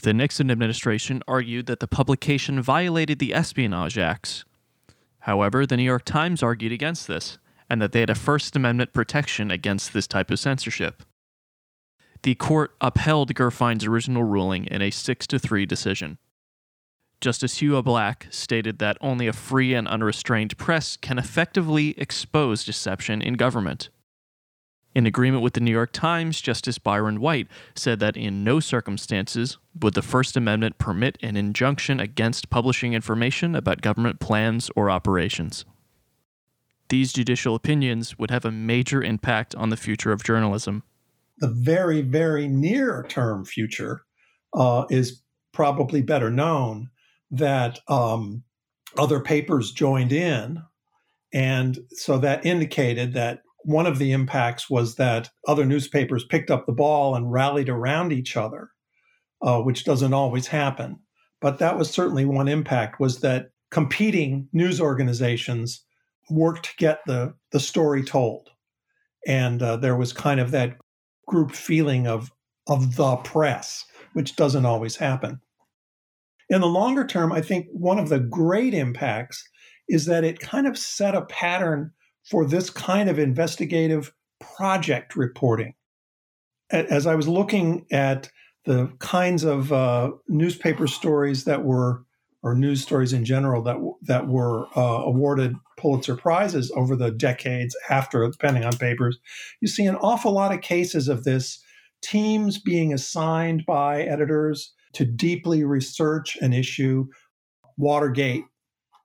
The 0.02 0.14
Nixon 0.14 0.50
administration 0.50 1.22
argued 1.28 1.66
that 1.68 1.80
the 1.80 1.88
publication 1.88 2.62
violated 2.62 3.20
the 3.20 3.34
Espionage 3.34 3.98
Acts. 3.98 4.46
However, 5.20 5.66
the 5.66 5.78
New 5.78 5.84
York 5.84 6.06
Times 6.06 6.44
argued 6.44 6.72
against 6.72 7.08
this, 7.08 7.38
and 7.70 7.82
that 7.82 7.92
they 7.92 8.02
had 8.02 8.10
a 8.10 8.16
First 8.16 8.56
Amendment 8.56 8.94
protection 8.94 9.52
against 9.52 9.92
this 9.92 10.08
type 10.08 10.32
of 10.32 10.40
censorship. 10.40 11.04
The 12.24 12.36
court 12.36 12.76
upheld 12.82 13.34
Gurfein's 13.34 13.86
original 13.86 14.24
ruling 14.24 14.66
in 14.66 14.82
a 14.82 14.92
6 14.92 15.28
to 15.28 15.40
3 15.40 15.66
decision. 15.66 16.18
Justice 17.22 17.58
Hugh 17.58 17.82
Black 17.82 18.28
stated 18.30 18.80
that 18.80 18.98
only 19.02 19.28
a 19.28 19.34
free 19.34 19.74
and 19.74 19.88
unrestrained 19.88 20.58
press 20.58 20.98
can 20.98 21.18
effectively 21.18 21.96
expose 21.98 22.64
deception 22.64 23.22
in 23.22 23.36
government. 23.36 23.90
In 24.94 25.06
agreement 25.06 25.44
with 25.44 25.54
the 25.54 25.60
New 25.60 25.72
York 25.72 25.92
Times, 25.92 26.40
Justice 26.40 26.78
Byron 26.78 27.20
White 27.20 27.48
said 27.76 28.00
that 28.00 28.16
in 28.16 28.46
no 28.46 28.62
circumstances 28.62 29.58
would 29.82 29.94
the 29.94 30.02
First 30.02 30.38
Amendment 30.38 30.78
permit 30.78 31.18
an 31.22 31.36
injunction 31.36 32.00
against 32.00 32.50
publishing 32.50 32.94
information 32.94 33.56
about 33.56 33.82
government 33.82 34.22
plans 34.22 34.70
or 34.74 34.90
operations. 34.90 35.66
These 36.88 37.12
judicial 37.12 37.56
opinions 37.56 38.18
would 38.18 38.32
have 38.32 38.46
a 38.46 38.52
major 38.52 39.04
impact 39.04 39.54
on 39.56 39.70
the 39.70 39.78
future 39.78 40.14
of 40.14 40.24
journalism. 40.24 40.84
The 41.40 41.50
very, 41.50 42.02
very 42.02 42.48
near 42.48 43.06
term 43.10 43.44
future 43.44 44.04
uh, 44.54 44.86
is 44.90 45.24
probably 45.52 46.02
better 46.02 46.30
known 46.30 46.90
that 47.32 47.80
um, 47.88 48.44
other 48.98 49.20
papers 49.20 49.72
joined 49.72 50.12
in. 50.12 50.62
And 51.34 51.80
so 51.92 52.18
that 52.20 52.46
indicated 52.46 53.14
that 53.14 53.42
one 53.64 53.88
of 53.88 53.98
the 53.98 54.12
impacts 54.12 54.70
was 54.70 54.96
that 54.96 55.30
other 55.48 55.66
newspapers 55.66 56.24
picked 56.24 56.52
up 56.52 56.66
the 56.66 56.72
ball 56.72 57.16
and 57.16 57.32
rallied 57.32 57.68
around 57.68 58.14
each 58.14 58.38
other, 58.38 58.70
uh, 59.42 59.60
which 59.62 59.84
doesn't 59.84 60.14
always 60.14 60.48
happen. 60.48 61.00
But 61.42 61.60
that 61.60 61.78
was 61.78 61.90
certainly 61.90 62.26
one 62.26 62.48
impact 62.48 63.00
was 63.00 63.20
that 63.22 63.48
competing 63.72 64.48
news 64.54 64.80
organizations 64.80 65.84
worked 66.30 66.66
to 66.66 66.72
get 66.78 67.00
the, 67.06 67.34
the 67.52 67.60
story 67.60 68.04
told. 68.04 68.50
And 69.28 69.62
uh, 69.62 69.78
there 69.78 69.98
was 69.98 70.14
kind 70.14 70.40
of 70.40 70.52
that 70.52 70.78
group 71.28 71.52
feeling 71.52 72.08
of, 72.08 72.32
of 72.68 72.96
the 72.96 73.16
press, 73.18 73.84
which 74.14 74.36
doesn't 74.36 74.66
always 74.66 74.96
happen. 74.96 75.42
In 76.50 76.62
the 76.62 76.68
longer 76.68 77.06
term, 77.06 77.32
I 77.32 77.42
think 77.42 77.68
one 77.72 77.98
of 78.00 78.10
the 78.10 78.20
great 78.20 78.74
impacts 78.74 79.44
is 79.88 80.06
that 80.06 80.24
it 80.24 80.40
kind 80.40 80.68
of 80.68 80.78
set 80.78 81.16
a 81.16 81.26
pattern 81.26 81.92
for 82.24 82.46
this 82.46 82.70
kind 82.70 83.10
of 83.10 83.20
investigative 83.20 84.14
project 84.40 85.16
reporting. 85.16 85.74
As 86.72 87.06
I 87.06 87.16
was 87.16 87.28
looking 87.28 87.86
at 87.92 88.30
the 88.66 88.92
kinds 89.00 89.44
of 89.44 89.72
uh, 89.72 90.12
newspaper 90.28 90.88
stories 90.88 91.44
that 91.46 91.64
were, 91.64 92.04
or 92.42 92.56
news 92.56 92.82
stories 92.82 93.14
in 93.14 93.26
general, 93.26 93.62
that 93.64 93.78
that 94.04 94.28
were 94.28 94.68
uh, 94.78 95.04
awarded 95.04 95.56
Pulitzer 95.78 96.16
prizes 96.16 96.72
over 96.76 96.96
the 96.96 97.12
decades 97.12 97.76
after 97.90 98.28
the 98.28 98.66
on 98.66 98.78
Papers, 98.78 99.20
you 99.62 99.68
see 99.68 99.86
an 99.86 99.96
awful 99.98 100.32
lot 100.32 100.54
of 100.54 100.62
cases 100.62 101.08
of 101.08 101.24
this. 101.24 101.62
Teams 102.06 102.60
being 102.60 102.94
assigned 102.94 103.66
by 103.66 104.04
editors 104.04 104.74
to 104.94 105.06
deeply 105.06 105.64
research 105.64 106.38
an 106.40 106.54
issue, 106.54 107.08
Watergate 107.78 108.44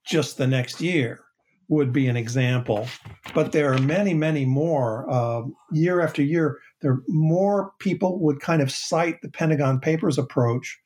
just 0.06 0.36
the 0.36 0.46
next 0.46 0.82
year 0.82 1.20
would 1.68 1.94
be 1.94 2.08
an 2.08 2.16
example. 2.16 2.86
But 3.34 3.52
there 3.52 3.72
are 3.72 3.78
many, 3.78 4.12
many 4.12 4.44
more. 4.44 5.10
Uh, 5.10 5.42
year 5.72 6.02
after 6.02 6.22
year, 6.22 6.58
there 6.82 7.00
more 7.08 7.72
people 7.78 8.20
would 8.20 8.40
kind 8.40 8.60
of 8.60 8.70
cite 8.70 9.22
the 9.22 9.30
Pentagon 9.30 9.80
Papers 9.80 10.18
approach 10.18 10.78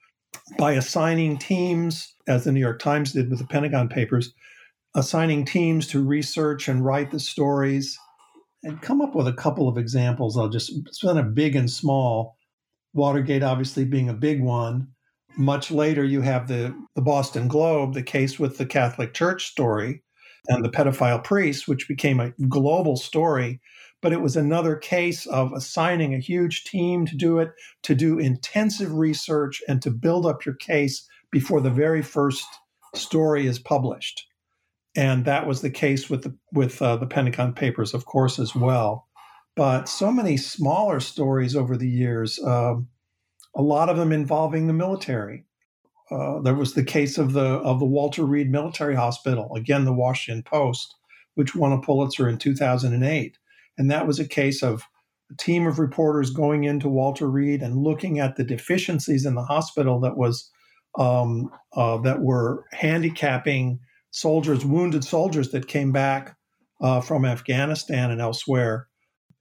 by 0.57 0.73
assigning 0.75 1.37
teams, 1.39 2.15
as 2.29 2.45
the 2.45 2.53
New 2.53 2.61
York 2.61 2.79
Times 2.79 3.13
did 3.13 3.29
with 3.29 3.41
the 3.41 3.47
Pentagon 3.47 3.89
Papers, 3.89 4.33
assigning 4.95 5.45
teams 5.45 5.89
to 5.89 6.05
research 6.05 6.69
and 6.69 6.85
write 6.85 7.11
the 7.11 7.21
stories 7.21 7.99
and 8.65 8.81
come 8.81 9.01
up 9.01 9.15
with 9.15 9.29
a 9.29 9.33
couple 9.33 9.69
of 9.69 9.79
examples. 9.79 10.37
I'll 10.37 10.49
just 10.49 10.73
spend 10.93 11.19
a 11.19 11.23
big 11.23 11.55
and 11.55 11.71
small. 11.71 12.37
Watergate 12.95 13.43
obviously 13.43 13.85
being 13.85 14.09
a 14.09 14.15
big 14.15 14.43
one. 14.43 14.89
Much 15.37 15.71
later, 15.71 16.03
you 16.03 16.23
have 16.23 16.49
the, 16.49 16.75
the 16.95 17.03
Boston 17.03 17.47
Globe, 17.47 17.93
the 17.93 18.03
case 18.03 18.39
with 18.39 18.57
the 18.57 18.67
Catholic 18.67 19.13
Church 19.15 19.47
story 19.47 20.03
and 20.49 20.65
the 20.65 20.71
pedophile 20.71 21.23
priest, 21.23 21.69
which 21.69 21.89
became 21.89 22.21
a 22.21 22.31
global 22.49 22.97
story. 22.97 23.61
But 24.01 24.13
it 24.13 24.21
was 24.21 24.37
another 24.37 24.77
case 24.77 25.27
of 25.27 25.53
assigning 25.53 26.15
a 26.15 26.19
huge 26.19 26.65
team 26.65 27.07
to 27.07 27.17
do 27.17 27.39
it, 27.39 27.51
to 27.83 27.95
do 27.95 28.19
intensive 28.19 28.93
research, 28.93 29.63
and 29.69 29.83
to 29.83 29.91
build 29.91 30.25
up 30.25 30.45
your 30.45 30.55
case 30.55 31.07
before 31.31 31.61
the 31.61 31.71
very 31.71 32.03
first 32.03 32.45
story 32.95 33.47
is 33.47 33.59
published. 33.59 34.27
And 34.97 35.25
that 35.25 35.47
was 35.47 35.61
the 35.61 35.71
case 35.71 36.09
with 36.09 36.23
the 36.23 36.37
with 36.53 36.81
uh, 36.81 36.97
the 36.97 37.07
Pentagon 37.07 37.53
Papers, 37.53 37.95
of 37.95 38.05
course, 38.05 38.39
as 38.39 38.55
well. 38.55 39.09
But 39.57 39.89
so 39.89 40.11
many 40.11 40.37
smaller 40.37 41.01
stories 41.01 41.57
over 41.57 41.77
the 41.77 41.89
years. 41.89 42.39
Um, 42.45 42.89
a 43.57 43.63
lot 43.63 43.89
of 43.89 43.97
them 43.97 44.13
involving 44.13 44.67
the 44.67 44.73
military. 44.73 45.45
Uh, 46.11 46.41
there 46.41 46.55
was 46.55 46.75
the 46.75 46.85
case 46.85 47.19
of 47.19 47.33
the 47.33 47.45
of 47.45 47.79
the 47.81 47.87
Walter 47.87 48.25
Reed 48.25 48.51
Military 48.51 48.95
Hospital, 48.95 49.55
again 49.55 49.85
the 49.85 49.93
Washington 49.93 50.43
Post, 50.43 50.95
which 51.35 51.55
won 51.55 51.73
a 51.73 51.81
Pulitzer 51.81 52.29
in 52.29 52.39
2008, 52.39 53.39
and 53.79 53.91
that 53.91 54.07
was 54.07 54.21
a 54.21 54.29
case 54.29 54.63
of 54.63 54.85
a 55.31 55.37
team 55.37 55.67
of 55.67 55.79
reporters 55.79 56.31
going 56.31 56.65
into 56.65 56.89
Walter 56.89 57.29
Reed 57.29 57.63
and 57.63 57.83
looking 57.83 58.19
at 58.19 58.37
the 58.37 58.45
deficiencies 58.45 59.25
in 59.25 59.35
the 59.35 59.45
hospital 59.45 59.99
that 60.01 60.17
was 60.17 60.51
um, 60.99 61.51
uh, 61.75 61.97
that 61.99 62.21
were 62.21 62.65
handicapping 62.73 63.81
soldiers, 64.15 64.65
wounded 64.65 65.03
soldiers 65.03 65.51
that 65.51 65.67
came 65.67 65.91
back 65.91 66.37
uh, 66.81 67.01
from 67.01 67.25
Afghanistan 67.25 68.13
and 68.13 68.21
elsewhere. 68.21 68.87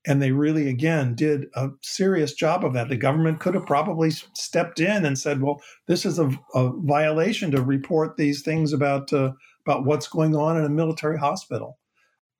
And 0.06 0.22
they 0.22 0.32
really 0.32 0.68
again 0.68 1.16
did 1.16 1.46
a 1.56 1.70
serious 1.82 2.34
job 2.34 2.66
of 2.66 2.74
that. 2.74 2.90
The 2.90 2.98
government 2.98 3.40
could 3.40 3.54
have 3.54 3.68
probably 3.68 4.10
stepped 4.10 4.80
in 4.82 5.06
and 5.06 5.18
said 5.18 5.42
well 5.42 5.62
this 5.88 6.06
is 6.06 6.20
a, 6.20 6.30
a 6.56 6.72
violation 6.82 7.52
to 7.52 7.62
report 7.62 8.18
these 8.18 8.42
things 8.42 8.74
about 8.74 9.14
uh, 9.14 9.32
about 9.66 9.86
what's 9.86 10.08
going 10.08 10.36
on 10.36 10.58
in 10.58 10.66
a 10.66 10.70
military 10.70 11.18
hospital. 11.18 11.78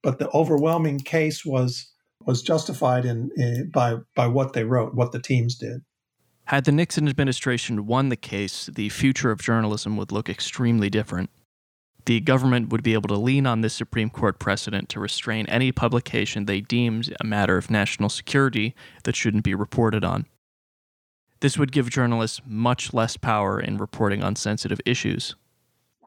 But 0.02 0.20
the 0.20 0.30
overwhelming 0.32 1.00
case 1.00 1.46
was 1.46 1.90
was 2.26 2.42
justified 2.42 3.06
in, 3.06 3.30
in 3.38 3.70
by 3.70 3.98
by 4.16 4.28
what 4.28 4.52
they 4.52 4.66
wrote 4.66 4.94
what 4.96 5.14
the 5.14 5.22
teams 5.22 5.56
did. 5.56 5.84
Had 6.46 6.66
the 6.66 6.74
Nixon 6.74 7.08
administration 7.08 7.86
won 7.86 8.10
the 8.10 8.18
case, 8.18 8.70
the 8.74 8.90
future 8.90 9.32
of 9.32 9.42
journalism 9.42 9.96
would 9.96 10.12
look 10.12 10.28
extremely 10.28 10.90
different 10.90 11.30
the 12.06 12.20
government 12.20 12.70
would 12.70 12.84
be 12.84 12.94
able 12.94 13.08
to 13.10 13.18
lean 13.18 13.46
on 13.46 13.62
this 13.62 13.74
Supreme 13.74 14.10
Court 14.10 14.40
precedent 14.40 14.90
to 14.90 15.00
restrain 15.00 15.46
any 15.48 15.72
publication 15.72 16.46
they 16.46 16.62
deemed 16.62 17.14
a 17.20 17.26
matter 17.26 17.58
of 17.58 17.72
national 17.72 18.10
security 18.10 18.76
that 19.04 19.16
shouldn't 19.16 19.44
be 19.44 19.56
reported 19.56 20.04
on. 20.04 20.26
This 21.40 21.58
would 21.58 21.72
give 21.72 21.90
journalists 21.90 22.42
much 22.46 22.94
less 22.94 23.18
power 23.18 23.60
in 23.60 23.78
reporting 23.78 24.24
on 24.24 24.36
sensitive 24.36 24.80
issues. 24.86 25.36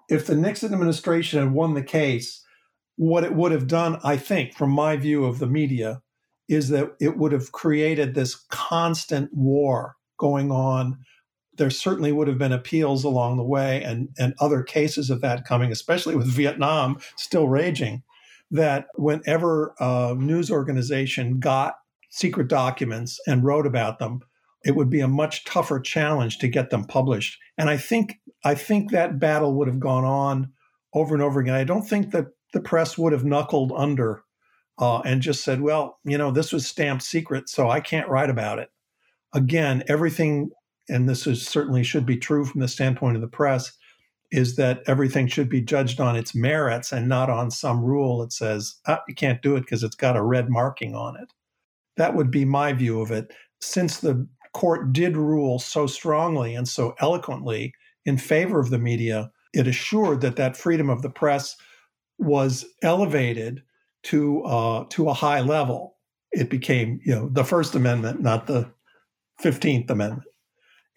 If 0.09 0.26
the 0.26 0.37
Nixon 0.37 0.73
administration 0.73 1.41
had 1.41 1.53
won 1.53 1.75
the 1.75 1.83
case, 1.83 2.43
what 2.97 3.25
it 3.25 3.35
would 3.35 3.53
have 3.53 3.67
done, 3.67 3.99
I 4.03 4.17
think, 4.17 4.55
from 4.55 4.71
my 4.71 4.97
view 4.97 5.25
of 5.25 5.38
the 5.38 5.47
media, 5.47 6.00
is 6.49 6.69
that 6.71 6.95
it 7.00 7.17
would 7.17 7.33
have 7.33 7.53
created 7.53 8.15
this 8.15 8.35
constant 8.35 9.31
war 9.35 9.97
going 10.19 10.50
on 10.50 10.99
there 11.57 11.71
certainly 11.71 12.13
would 12.13 12.29
have 12.29 12.39
been 12.39 12.53
appeals 12.53 13.05
along 13.05 13.37
the 13.37 13.45
way 13.45 13.83
and, 13.83 14.09
and 14.19 14.35
other 14.41 14.63
cases 14.63 15.11
of 15.11 15.21
that 15.21 15.45
coming, 15.45 15.73
especially 15.73 16.17
with 16.17 16.27
Vietnam 16.27 16.99
still 17.17 17.49
raging, 17.49 18.03
that 18.51 18.87
whenever 18.95 19.75
a 19.81 20.15
news 20.19 20.51
organization 20.51 21.41
got 21.41 21.77
secret 22.11 22.49
documents 22.49 23.21
and 23.27 23.45
wrote 23.45 23.67
about 23.67 23.99
them, 23.99 24.21
it 24.65 24.75
would 24.75 24.91
be 24.91 25.01
a 25.01 25.09
much 25.09 25.45
tougher 25.45 25.79
challenge 25.79 26.39
to 26.39 26.49
get 26.49 26.71
them 26.71 26.85
published. 26.85 27.39
And 27.59 27.71
I 27.71 27.77
think 27.77 28.19
I 28.45 28.55
think 28.55 28.91
that 28.91 29.19
battle 29.19 29.55
would 29.55 29.69
have 29.69 29.81
gone 29.81 30.05
on 30.05 30.53
over 30.93 31.15
and 31.15 31.23
over 31.23 31.41
again. 31.41 31.55
I 31.55 31.65
don't 31.65 31.87
think 31.87 32.13
that 32.13 32.27
the 32.53 32.61
press 32.61 32.97
would 32.97 33.13
have 33.13 33.25
knuckled 33.25 33.73
under 33.77 34.23
uh, 34.79 35.01
and 35.01 35.23
just 35.23 35.45
said, 35.45 35.61
"Well, 35.61 35.99
you 36.05 36.19
know, 36.19 36.31
this 36.31 36.53
was 36.53 36.67
stamped 36.67 37.03
secret, 37.03 37.49
so 37.49 37.71
I 37.71 37.81
can't 37.81 38.09
write 38.09 38.31
about 38.31 38.59
it." 38.59 38.71
Again, 39.35 39.85
everything 39.89 40.51
and 40.88 41.09
this 41.09 41.26
is 41.26 41.47
certainly 41.47 41.83
should 41.83 42.07
be 42.07 42.16
true 42.16 42.45
from 42.45 42.61
the 42.61 42.69
standpoint 42.69 43.16
of 43.16 43.23
the 43.23 43.28
press, 43.28 43.73
is 44.33 44.57
that 44.57 44.83
everything 44.87 45.26
should 45.26 45.49
be 45.49 45.61
judged 45.61 46.00
on 46.00 46.16
its 46.16 46.35
merits 46.35 46.93
and 46.93 47.09
not 47.09 47.31
on 47.31 47.50
some 47.50 47.85
rule 47.85 48.19
that 48.19 48.33
says 48.33 48.76
ah, 48.87 49.02
you 49.09 49.14
can't 49.14 49.43
do 49.43 49.57
it 49.57 49.61
because 49.61 49.83
it's 49.83 49.97
got 49.97 50.16
a 50.16 50.23
red 50.23 50.50
marking 50.50 50.95
on 50.95 51.16
it. 51.16 51.33
That 51.97 52.14
would 52.14 52.31
be 52.31 52.45
my 52.45 52.73
view 52.73 53.00
of 53.00 53.11
it. 53.11 53.33
Since 53.61 54.00
the 54.00 54.26
court 54.52 54.93
did 54.93 55.16
rule 55.16 55.59
so 55.59 55.87
strongly 55.87 56.55
and 56.55 56.69
so 56.69 56.95
eloquently 57.00 57.73
in 58.05 58.19
favor 58.19 58.59
of 58.59 58.71
the 58.71 58.78
media, 58.78 59.31
it 59.52 59.66
assured 59.66 60.21
that 60.21 60.37
that 60.37 60.57
freedom 60.57 60.90
of 60.90 61.02
the 61.02 61.11
press 61.11 61.57
was 62.19 62.64
elevated 62.83 63.62
to 64.05 64.43
uh, 64.45 64.85
to 64.90 65.09
a 65.09 65.14
high 65.14 65.40
level. 65.40 65.97
It 66.33 66.50
became, 66.50 67.00
you 67.05 67.14
know, 67.14 67.28
the 67.28 67.45
First 67.45 67.75
Amendment, 67.75 68.21
not 68.21 68.47
the 68.47 68.71
Fifteenth 69.40 69.90
Amendment. 69.90 70.28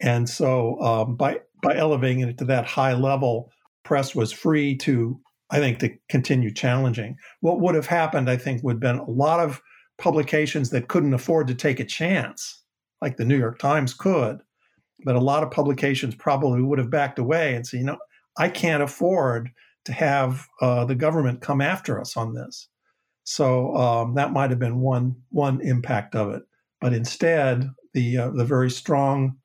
And 0.00 0.28
so, 0.28 0.80
um, 0.80 1.16
by 1.16 1.40
by 1.62 1.76
elevating 1.76 2.20
it 2.20 2.38
to 2.38 2.44
that 2.46 2.66
high 2.66 2.94
level, 2.94 3.50
press 3.84 4.14
was 4.14 4.32
free 4.32 4.76
to, 4.78 5.20
I 5.50 5.58
think, 5.58 5.78
to 5.80 5.90
continue 6.08 6.52
challenging. 6.52 7.16
What 7.40 7.60
would 7.60 7.74
have 7.74 7.86
happened, 7.86 8.30
I 8.30 8.36
think, 8.36 8.62
would 8.62 8.74
have 8.74 8.80
been 8.80 8.98
a 8.98 9.10
lot 9.10 9.40
of 9.40 9.60
publications 9.98 10.70
that 10.70 10.88
couldn't 10.88 11.12
afford 11.12 11.46
to 11.48 11.54
take 11.54 11.78
a 11.80 11.84
chance, 11.84 12.62
like 13.02 13.18
the 13.18 13.26
New 13.26 13.38
York 13.38 13.58
Times 13.58 13.92
could, 13.92 14.38
but 15.04 15.16
a 15.16 15.20
lot 15.20 15.42
of 15.42 15.50
publications 15.50 16.14
probably 16.14 16.62
would 16.62 16.78
have 16.78 16.90
backed 16.90 17.18
away 17.18 17.54
and 17.54 17.66
said, 17.66 17.80
you 17.80 17.86
know, 17.86 17.98
I 18.38 18.48
can't 18.48 18.82
afford 18.82 19.50
to 19.84 19.92
have 19.92 20.46
uh, 20.60 20.84
the 20.84 20.94
government 20.94 21.42
come 21.42 21.60
after 21.60 22.00
us 22.00 22.16
on 22.16 22.34
this. 22.34 22.68
So 23.24 23.76
um, 23.76 24.14
that 24.14 24.32
might 24.32 24.50
have 24.50 24.58
been 24.58 24.80
one 24.80 25.16
one 25.30 25.60
impact 25.60 26.14
of 26.14 26.32
it. 26.32 26.42
But 26.80 26.94
instead, 26.94 27.70
the 27.92 28.16
uh, 28.16 28.30
the 28.30 28.44
very 28.44 28.70
strong 28.70 29.36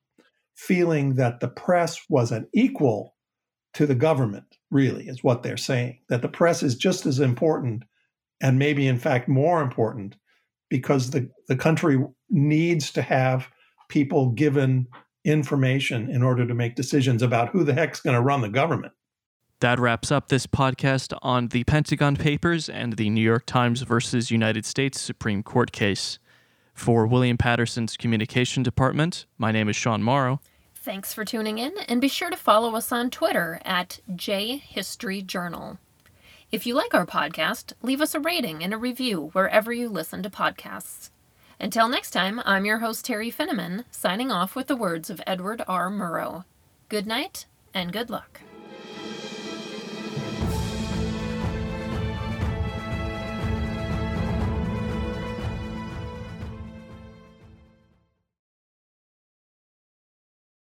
feeling 0.56 1.16
that 1.16 1.40
the 1.40 1.48
press 1.48 2.00
was 2.10 2.32
an 2.32 2.48
equal 2.54 3.16
to 3.74 3.86
the 3.86 3.96
government, 3.96 4.58
really, 4.72 5.08
is 5.08 5.24
what 5.24 5.44
they're 5.44 5.58
saying. 5.58 6.00
That 6.10 6.22
the 6.22 6.30
press 6.30 6.64
is 6.64 6.76
just 6.76 7.06
as 7.06 7.20
important, 7.20 7.84
and 8.42 8.58
maybe 8.58 8.88
in 8.88 8.98
fact 8.98 9.28
more 9.28 9.62
important, 9.62 10.16
because 10.70 11.12
the, 11.12 11.30
the 11.48 11.58
country 11.58 12.02
needs 12.30 12.92
to 12.92 13.02
have 13.02 13.50
people 13.90 14.32
given 14.32 14.88
information 15.26 16.10
in 16.10 16.24
order 16.24 16.48
to 16.48 16.54
make 16.54 16.76
decisions 16.76 17.22
about 17.22 17.50
who 17.50 17.64
the 17.64 17.74
heck's 17.74 18.00
going 18.00 18.16
to 18.16 18.22
run 18.22 18.42
the 18.42 18.50
government. 18.50 18.94
That 19.62 19.80
wraps 19.80 20.12
up 20.12 20.28
this 20.28 20.48
podcast 20.48 21.18
on 21.22 21.48
the 21.48 21.64
Pentagon 21.64 22.16
Papers 22.16 22.70
and 22.70 22.98
the 22.98 23.10
New 23.10 23.22
York 23.22 23.46
Times 23.46 23.82
versus 23.82 24.30
United 24.30 24.66
States 24.66 25.00
Supreme 25.00 25.44
Court 25.44 25.72
case. 25.72 26.20
For 26.76 27.08
William 27.08 27.38
Paterson's 27.38 27.98
Communication 27.98 28.62
Department, 28.62 29.26
my 29.38 29.52
name 29.52 29.70
is 29.70 29.76
Sean 29.78 30.04
Morrow. 30.04 30.42
Thanks 30.76 31.14
for 31.14 31.26
tuning 31.26 31.58
in, 31.58 31.74
and 31.88 32.00
be 32.00 32.10
sure 32.10 32.30
to 32.30 32.38
follow 32.38 32.76
us 32.76 32.92
on 32.92 33.10
Twitter 33.10 33.60
at 33.66 34.02
JHistoryJournal. 34.12 35.80
If 36.52 36.68
you 36.68 36.76
like 36.76 36.94
our 36.94 37.08
podcast, 37.08 37.74
leave 37.82 38.02
us 38.02 38.14
a 38.14 38.20
rating 38.20 38.64
and 38.64 38.74
a 38.74 38.78
review 38.78 39.30
wherever 39.32 39.74
you 39.74 39.90
listen 39.90 40.22
to 40.24 40.30
podcasts. 40.30 41.10
Until 41.60 41.88
next 41.88 42.12
time, 42.12 42.42
I'm 42.46 42.66
your 42.66 42.80
host, 42.80 43.08
Teri 43.08 43.34
Finneman, 43.34 43.86
signing 43.90 44.30
off 44.30 44.54
with 44.56 44.68
the 44.68 44.76
words 44.76 45.10
of 45.10 45.22
Edward 45.26 45.64
R. 45.68 45.90
Murrow. 45.90 46.44
Good 46.90 47.08
night 47.08 47.46
and 47.74 47.94
good 47.94 48.10
luck. 48.10 48.42